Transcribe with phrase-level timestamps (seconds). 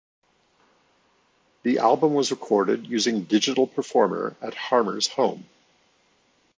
[1.61, 5.45] The album was recorded using Digital Performer at Harmer's home.